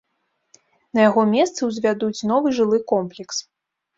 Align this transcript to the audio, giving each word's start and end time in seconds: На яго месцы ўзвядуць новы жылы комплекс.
На 0.97 1.05
яго 1.09 1.25
месцы 1.33 1.61
ўзвядуць 1.69 2.25
новы 2.31 2.47
жылы 2.61 2.77
комплекс. 2.93 3.37